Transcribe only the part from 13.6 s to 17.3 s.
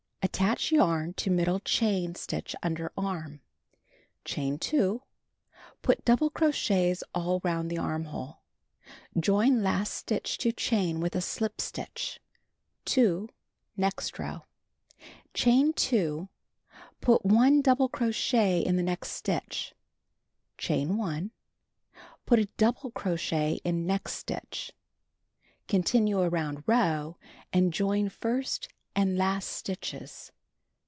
Next row. Chain 2. Put